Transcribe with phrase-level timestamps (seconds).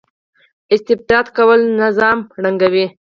[0.73, 2.85] استبداد کول نظام ړنګوي